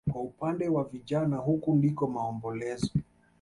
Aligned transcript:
Kwa 0.11 0.21
upande 0.21 0.69
wa 0.69 0.83
vijana 0.83 1.37
huku 1.37 1.75
ndiko 1.75 2.07
maombolezo 2.07 2.91